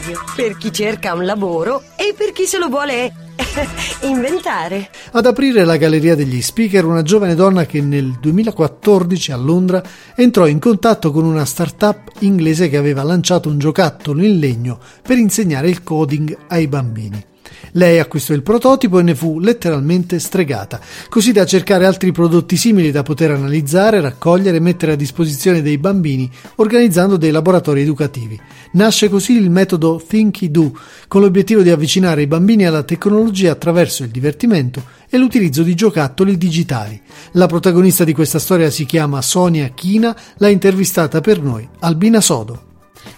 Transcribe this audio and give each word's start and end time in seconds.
radio, 0.00 0.18
per 0.34 0.56
chi 0.56 0.72
cerca 0.72 1.14
un 1.14 1.24
lavoro 1.24 1.82
e 1.96 2.14
per 2.16 2.32
chi 2.32 2.46
se 2.46 2.58
lo 2.58 2.68
vuole 2.68 3.12
inventare. 4.02 4.90
Ad 5.12 5.26
aprire 5.26 5.64
la 5.64 5.76
galleria 5.76 6.14
degli 6.14 6.40
speaker 6.40 6.84
una 6.84 7.02
giovane 7.02 7.34
donna 7.34 7.66
che 7.66 7.80
nel 7.80 8.16
2014 8.20 9.32
a 9.32 9.36
Londra 9.36 9.82
entrò 10.14 10.46
in 10.46 10.58
contatto 10.58 11.12
con 11.12 11.24
una 11.24 11.44
start-up 11.44 12.12
inglese 12.20 12.68
che 12.68 12.76
aveva 12.76 13.02
lanciato 13.02 13.48
un 13.48 13.58
giocattolo 13.58 14.22
in 14.24 14.38
legno 14.38 14.78
per 15.02 15.18
insegnare 15.18 15.68
il 15.68 15.82
coding 15.82 16.36
ai 16.48 16.66
bambini. 16.66 17.29
Lei 17.72 17.98
acquistò 17.98 18.34
il 18.34 18.42
prototipo 18.42 18.98
e 18.98 19.02
ne 19.02 19.14
fu 19.14 19.38
letteralmente 19.38 20.18
stregata, 20.18 20.80
così 21.08 21.32
da 21.32 21.46
cercare 21.46 21.86
altri 21.86 22.12
prodotti 22.12 22.56
simili 22.56 22.90
da 22.90 23.02
poter 23.02 23.30
analizzare, 23.30 24.00
raccogliere 24.00 24.56
e 24.56 24.60
mettere 24.60 24.92
a 24.92 24.96
disposizione 24.96 25.62
dei 25.62 25.78
bambini, 25.78 26.30
organizzando 26.56 27.16
dei 27.16 27.30
laboratori 27.30 27.82
educativi. 27.82 28.38
Nasce 28.72 29.08
così 29.08 29.36
il 29.36 29.50
metodo 29.50 30.02
Thinky 30.04 30.50
Do, 30.50 30.72
con 31.08 31.20
l'obiettivo 31.20 31.62
di 31.62 31.70
avvicinare 31.70 32.22
i 32.22 32.26
bambini 32.26 32.66
alla 32.66 32.82
tecnologia 32.82 33.52
attraverso 33.52 34.02
il 34.02 34.10
divertimento 34.10 34.82
e 35.08 35.18
l'utilizzo 35.18 35.62
di 35.62 35.74
giocattoli 35.74 36.36
digitali. 36.36 37.00
La 37.32 37.46
protagonista 37.46 38.04
di 38.04 38.12
questa 38.12 38.38
storia 38.38 38.70
si 38.70 38.84
chiama 38.86 39.22
Sonia 39.22 39.68
China, 39.68 40.16
l'ha 40.36 40.48
intervistata 40.48 41.20
per 41.20 41.40
noi 41.42 41.68
Albina 41.80 42.20
Sodo 42.20 42.68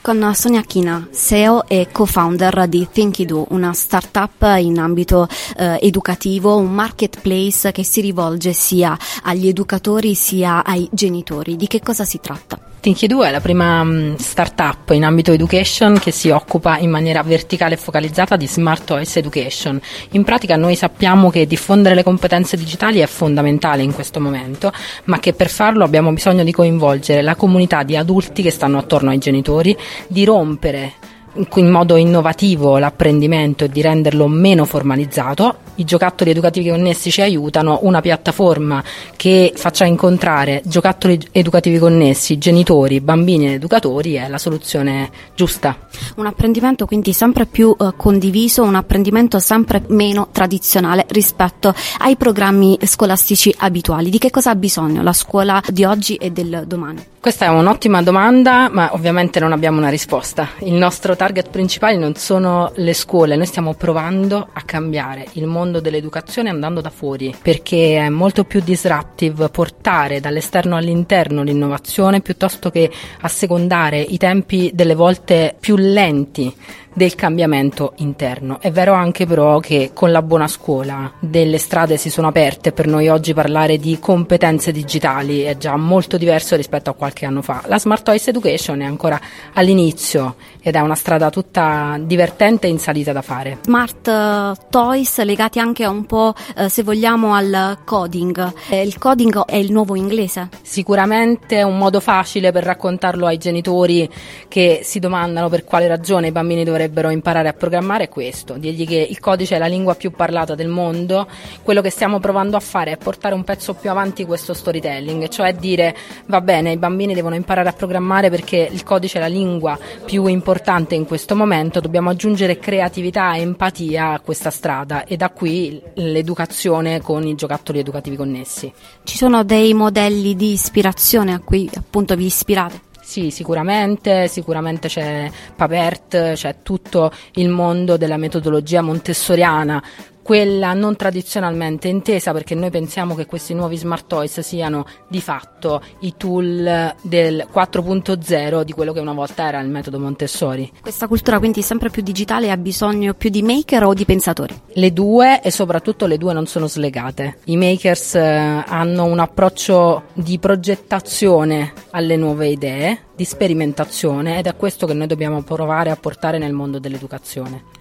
con 0.02 0.32
Sonia 0.34 0.62
China, 0.62 1.08
CEO 1.12 1.66
e 1.66 1.88
co-founder 1.90 2.66
di 2.68 2.86
Thinkido, 2.90 3.46
una 3.50 3.72
startup 3.72 4.42
in 4.58 4.78
ambito 4.78 5.28
eh, 5.56 5.78
educativo, 5.80 6.56
un 6.56 6.72
marketplace 6.72 7.72
che 7.72 7.84
si 7.84 8.00
rivolge 8.00 8.52
sia 8.52 8.98
agli 9.22 9.46
educatori 9.46 10.14
sia 10.14 10.64
ai 10.64 10.88
genitori. 10.92 11.56
Di 11.56 11.68
che 11.68 11.80
cosa 11.80 12.04
si 12.04 12.18
tratta? 12.20 12.61
Thinky2 12.82 13.26
è 13.26 13.30
la 13.30 13.40
prima 13.40 13.84
mm, 13.84 14.16
startup 14.16 14.90
in 14.90 15.04
ambito 15.04 15.30
education 15.30 16.00
che 16.00 16.10
si 16.10 16.30
occupa 16.30 16.78
in 16.78 16.90
maniera 16.90 17.22
verticale 17.22 17.74
e 17.74 17.76
focalizzata 17.76 18.34
di 18.34 18.48
smart 18.48 18.90
OS 18.90 19.18
education. 19.18 19.80
In 20.10 20.24
pratica 20.24 20.56
noi 20.56 20.74
sappiamo 20.74 21.30
che 21.30 21.46
diffondere 21.46 21.94
le 21.94 22.02
competenze 22.02 22.56
digitali 22.56 22.98
è 22.98 23.06
fondamentale 23.06 23.82
in 23.82 23.94
questo 23.94 24.18
momento, 24.20 24.72
ma 25.04 25.20
che 25.20 25.32
per 25.32 25.48
farlo 25.48 25.84
abbiamo 25.84 26.12
bisogno 26.12 26.42
di 26.42 26.50
coinvolgere 26.50 27.22
la 27.22 27.36
comunità 27.36 27.84
di 27.84 27.96
adulti 27.96 28.42
che 28.42 28.50
stanno 28.50 28.78
attorno 28.78 29.10
ai 29.10 29.18
genitori, 29.18 29.78
di 30.08 30.24
rompere 30.24 30.94
in 31.34 31.68
modo 31.68 31.96
innovativo 31.96 32.78
l'apprendimento 32.78 33.64
e 33.64 33.68
di 33.68 33.80
renderlo 33.80 34.26
meno 34.28 34.64
formalizzato. 34.64 35.56
I 35.76 35.84
giocattoli 35.84 36.30
educativi 36.30 36.68
connessi 36.68 37.10
ci 37.10 37.22
aiutano, 37.22 37.80
una 37.82 38.00
piattaforma 38.00 38.82
che 39.16 39.52
faccia 39.56 39.86
incontrare 39.86 40.60
giocattoli 40.64 41.18
educativi 41.32 41.78
connessi, 41.78 42.36
genitori, 42.36 43.00
bambini 43.00 43.46
ed 43.46 43.52
educatori 43.54 44.14
è 44.14 44.28
la 44.28 44.38
soluzione 44.38 45.10
giusta. 45.34 45.76
Un 46.16 46.26
apprendimento 46.26 46.84
quindi 46.84 47.12
sempre 47.12 47.46
più 47.46 47.74
eh, 47.78 47.92
condiviso, 47.96 48.62
un 48.62 48.74
apprendimento 48.74 49.38
sempre 49.38 49.82
meno 49.88 50.28
tradizionale 50.30 51.06
rispetto 51.08 51.74
ai 51.98 52.16
programmi 52.16 52.78
scolastici 52.82 53.54
abituali. 53.58 54.10
Di 54.10 54.18
che 54.18 54.30
cosa 54.30 54.50
ha 54.50 54.54
bisogno 54.54 55.02
la 55.02 55.12
scuola 55.14 55.62
di 55.68 55.84
oggi 55.84 56.16
e 56.16 56.30
del 56.30 56.64
domani? 56.66 57.10
Questa 57.22 57.44
è 57.44 57.48
un'ottima 57.48 58.02
domanda, 58.02 58.68
ma 58.68 58.94
ovviamente 58.94 59.38
non 59.38 59.52
abbiamo 59.52 59.78
una 59.78 59.90
risposta. 59.90 60.48
Il 60.58 60.72
nostro 60.72 61.14
target 61.22 61.50
principale 61.50 61.96
non 61.96 62.16
sono 62.16 62.72
le 62.74 62.94
scuole, 62.94 63.36
noi 63.36 63.46
stiamo 63.46 63.74
provando 63.74 64.48
a 64.52 64.62
cambiare 64.62 65.24
il 65.34 65.46
mondo 65.46 65.78
dell'educazione 65.78 66.48
andando 66.48 66.80
da 66.80 66.90
fuori, 66.90 67.32
perché 67.40 67.96
è 67.98 68.08
molto 68.08 68.42
più 68.42 68.60
disruptive 68.60 69.48
portare 69.48 70.18
dall'esterno 70.18 70.74
all'interno 70.74 71.44
l'innovazione 71.44 72.22
piuttosto 72.22 72.70
che 72.70 72.90
assecondare 73.20 74.00
i 74.00 74.18
tempi 74.18 74.72
delle 74.74 74.96
volte 74.96 75.54
più 75.60 75.76
lenti 75.76 76.52
del 76.92 77.14
cambiamento 77.14 77.92
interno. 77.96 78.60
È 78.60 78.70
vero 78.70 78.92
anche 78.92 79.26
però 79.26 79.58
che 79.58 79.90
con 79.94 80.12
la 80.12 80.22
buona 80.22 80.46
scuola 80.46 81.12
delle 81.18 81.58
strade 81.58 81.96
si 81.96 82.10
sono 82.10 82.28
aperte, 82.28 82.72
per 82.72 82.86
noi 82.86 83.08
oggi 83.08 83.34
parlare 83.34 83.78
di 83.78 83.98
competenze 83.98 84.72
digitali 84.72 85.42
è 85.42 85.56
già 85.56 85.76
molto 85.76 86.16
diverso 86.16 86.56
rispetto 86.56 86.90
a 86.90 86.94
qualche 86.94 87.26
anno 87.26 87.42
fa. 87.42 87.62
La 87.66 87.78
Smart 87.78 88.04
Toys 88.04 88.28
Education 88.28 88.80
è 88.80 88.84
ancora 88.84 89.18
all'inizio 89.54 90.36
ed 90.60 90.74
è 90.76 90.80
una 90.80 90.94
strada 90.94 91.30
tutta 91.30 91.96
divertente 92.00 92.66
e 92.66 92.70
in 92.70 92.78
salita 92.78 93.12
da 93.12 93.22
fare. 93.22 93.58
Smart 93.62 94.08
eh, 94.08 94.52
Toys 94.68 95.22
legati 95.22 95.58
anche 95.58 95.86
un 95.86 96.04
po' 96.04 96.34
eh, 96.56 96.68
se 96.68 96.82
vogliamo 96.82 97.34
al 97.34 97.78
coding. 97.84 98.52
Eh, 98.68 98.82
il 98.82 98.98
coding 98.98 99.44
è 99.44 99.56
il 99.56 99.72
nuovo 99.72 99.96
inglese? 99.96 100.48
Sicuramente 100.62 101.56
è 101.56 101.62
un 101.62 101.78
modo 101.78 102.00
facile 102.00 102.52
per 102.52 102.64
raccontarlo 102.64 103.26
ai 103.26 103.38
genitori 103.38 104.08
che 104.48 104.80
si 104.84 104.98
domandano 104.98 105.48
per 105.48 105.64
quale 105.64 105.88
ragione 105.88 106.28
i 106.28 106.32
bambini 106.32 106.64
dovrebbero 106.64 106.81
dovrebbero 106.82 107.10
imparare 107.10 107.48
a 107.48 107.52
programmare 107.52 108.04
è 108.04 108.08
questo, 108.08 108.54
dirgli 108.54 108.86
che 108.86 109.06
il 109.08 109.20
codice 109.20 109.56
è 109.56 109.58
la 109.58 109.66
lingua 109.66 109.94
più 109.94 110.10
parlata 110.10 110.54
del 110.54 110.68
mondo, 110.68 111.28
quello 111.62 111.80
che 111.80 111.90
stiamo 111.90 112.18
provando 112.18 112.56
a 112.56 112.60
fare 112.60 112.92
è 112.92 112.96
portare 112.96 113.34
un 113.34 113.44
pezzo 113.44 113.74
più 113.74 113.90
avanti 113.90 114.24
questo 114.24 114.52
storytelling, 114.52 115.28
cioè 115.28 115.54
dire 115.54 115.94
va 116.26 116.40
bene, 116.40 116.72
i 116.72 116.76
bambini 116.76 117.14
devono 117.14 117.34
imparare 117.34 117.68
a 117.68 117.72
programmare 117.72 118.30
perché 118.30 118.68
il 118.70 118.82
codice 118.82 119.18
è 119.18 119.20
la 119.20 119.28
lingua 119.28 119.78
più 120.04 120.26
importante 120.26 120.94
in 120.94 121.06
questo 121.06 121.36
momento, 121.36 121.80
dobbiamo 121.80 122.10
aggiungere 122.10 122.58
creatività 122.58 123.34
e 123.34 123.40
empatia 123.40 124.12
a 124.12 124.20
questa 124.20 124.50
strada 124.50 125.04
e 125.04 125.16
da 125.16 125.30
qui 125.30 125.80
l'educazione 125.94 127.00
con 127.00 127.26
i 127.26 127.34
giocattoli 127.34 127.78
educativi 127.78 128.16
connessi. 128.16 128.72
Ci 129.04 129.16
sono 129.16 129.44
dei 129.44 129.72
modelli 129.74 130.34
di 130.34 130.52
ispirazione 130.52 131.32
a 131.32 131.40
cui 131.40 131.70
appunto 131.74 132.16
vi 132.16 132.26
ispirate? 132.26 132.90
Sì, 133.12 133.30
sicuramente, 133.30 134.26
sicuramente 134.26 134.88
c'è 134.88 135.30
Papert, 135.54 136.32
c'è 136.32 136.62
tutto 136.62 137.12
il 137.34 137.50
mondo 137.50 137.98
della 137.98 138.16
metodologia 138.16 138.80
montessoriana 138.80 139.82
quella 140.22 140.72
non 140.72 140.96
tradizionalmente 140.96 141.88
intesa 141.88 142.32
perché 142.32 142.54
noi 142.54 142.70
pensiamo 142.70 143.14
che 143.14 143.26
questi 143.26 143.54
nuovi 143.54 143.76
smart 143.76 144.06
toys 144.06 144.40
siano 144.40 144.86
di 145.08 145.20
fatto 145.20 145.82
i 146.00 146.14
tool 146.16 146.94
del 147.02 147.46
4.0 147.52 148.62
di 148.62 148.72
quello 148.72 148.92
che 148.92 149.00
una 149.00 149.12
volta 149.12 149.46
era 149.46 149.60
il 149.60 149.68
metodo 149.68 149.98
Montessori. 149.98 150.70
Questa 150.80 151.08
cultura 151.08 151.38
quindi 151.38 151.62
sempre 151.62 151.90
più 151.90 152.02
digitale 152.02 152.50
ha 152.50 152.56
bisogno 152.56 153.14
più 153.14 153.30
di 153.30 153.42
maker 153.42 153.84
o 153.84 153.94
di 153.94 154.04
pensatori? 154.04 154.54
Le 154.74 154.92
due 154.92 155.42
e 155.42 155.50
soprattutto 155.50 156.06
le 156.06 156.18
due 156.18 156.32
non 156.32 156.46
sono 156.46 156.66
slegate. 156.66 157.38
I 157.44 157.56
makers 157.56 158.14
eh, 158.14 158.20
hanno 158.20 159.04
un 159.04 159.18
approccio 159.18 160.04
di 160.12 160.38
progettazione 160.38 161.72
alle 161.90 162.16
nuove 162.16 162.48
idee, 162.48 163.00
di 163.14 163.24
sperimentazione 163.24 164.38
ed 164.38 164.46
è 164.46 164.56
questo 164.56 164.86
che 164.86 164.94
noi 164.94 165.06
dobbiamo 165.06 165.42
provare 165.42 165.90
a 165.90 165.96
portare 165.96 166.38
nel 166.38 166.52
mondo 166.52 166.78
dell'educazione. 166.78 167.80